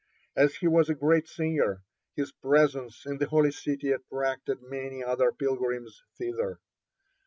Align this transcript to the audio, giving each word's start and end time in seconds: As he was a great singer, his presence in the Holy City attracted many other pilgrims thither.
As 0.35 0.55
he 0.55 0.67
was 0.67 0.89
a 0.89 0.95
great 0.95 1.27
singer, 1.27 1.83
his 2.15 2.31
presence 2.31 3.05
in 3.05 3.19
the 3.19 3.27
Holy 3.27 3.51
City 3.51 3.91
attracted 3.91 4.59
many 4.63 5.03
other 5.03 5.31
pilgrims 5.31 6.01
thither. 6.17 6.59